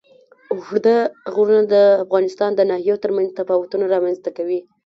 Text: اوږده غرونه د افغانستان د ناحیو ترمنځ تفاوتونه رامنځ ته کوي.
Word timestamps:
اوږده 0.51 0.95
غرونه 1.33 1.63
د 1.73 1.75
افغانستان 2.03 2.51
د 2.55 2.61
ناحیو 2.71 3.01
ترمنځ 3.03 3.29
تفاوتونه 3.39 3.85
رامنځ 3.93 4.17
ته 4.25 4.29
کوي. 4.37 4.59